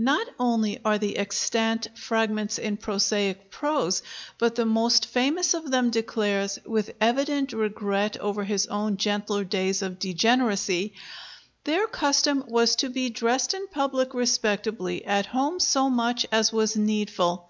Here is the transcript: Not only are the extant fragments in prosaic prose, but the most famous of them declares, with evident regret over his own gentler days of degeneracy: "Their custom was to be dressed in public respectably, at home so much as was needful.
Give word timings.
Not 0.00 0.26
only 0.40 0.80
are 0.82 0.96
the 0.96 1.18
extant 1.18 1.88
fragments 1.94 2.56
in 2.56 2.78
prosaic 2.78 3.50
prose, 3.50 4.00
but 4.38 4.54
the 4.54 4.64
most 4.64 5.04
famous 5.04 5.52
of 5.52 5.70
them 5.70 5.90
declares, 5.90 6.58
with 6.64 6.94
evident 7.02 7.52
regret 7.52 8.16
over 8.16 8.44
his 8.44 8.66
own 8.68 8.96
gentler 8.96 9.44
days 9.44 9.82
of 9.82 9.98
degeneracy: 9.98 10.94
"Their 11.64 11.86
custom 11.86 12.44
was 12.48 12.76
to 12.76 12.88
be 12.88 13.10
dressed 13.10 13.52
in 13.52 13.68
public 13.68 14.14
respectably, 14.14 15.04
at 15.04 15.26
home 15.26 15.60
so 15.60 15.90
much 15.90 16.24
as 16.32 16.50
was 16.50 16.78
needful. 16.78 17.46